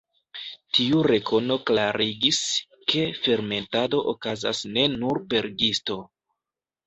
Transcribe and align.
Tiu 0.77 1.01
rekono 1.07 1.57
klarigis, 1.69 2.39
ke 2.93 3.03
fermentado 3.25 4.01
okazas 4.15 4.61
ne 4.77 4.87
nur 4.95 5.23
per 5.35 5.51
gisto. 5.61 5.99